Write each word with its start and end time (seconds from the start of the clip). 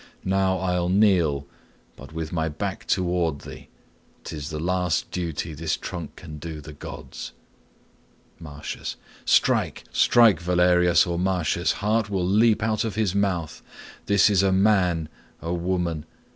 Now 0.25 0.57
I'll 0.57 0.89
kneel, 0.89 1.45
But 1.95 2.11
with 2.11 2.31
my 2.33 2.49
back 2.49 2.87
toward 2.87 3.41
thee; 3.41 3.67
'tis 4.23 4.49
the 4.49 4.57
last 4.57 5.11
duty 5.11 5.53
This 5.53 5.77
trunk 5.77 6.15
can 6.15 6.39
do 6.39 6.59
the 6.59 6.73
gods. 6.73 7.33
Martius. 8.39 8.95
Strike, 9.25 9.83
strike, 9.91 10.39
Valerius, 10.39 11.05
Or 11.05 11.19
Martius' 11.19 11.73
heart 11.85 12.09
will 12.09 12.25
leap 12.25 12.63
out 12.63 12.83
at 12.83 12.95
his 12.95 13.13
mouth. 13.13 13.61
This 14.07 14.27
is 14.27 14.41
a 14.41 14.51
man, 14.51 15.07
a 15.39 15.53
woman. 15.53 16.05